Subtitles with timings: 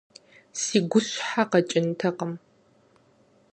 [0.61, 2.31] Си гущхьэ къэкӀынтэкъым!